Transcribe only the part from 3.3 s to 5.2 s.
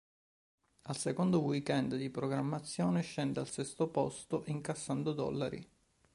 al sesto posto incassando